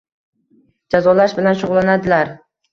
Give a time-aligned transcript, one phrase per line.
[0.95, 2.37] jazolash bilan shug‘ullanadilar.